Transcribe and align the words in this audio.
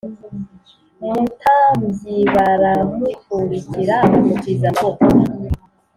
umutambyibaramukurikira 1.07 3.95
bamutiza 4.11 4.65
amaboko. 4.71 5.03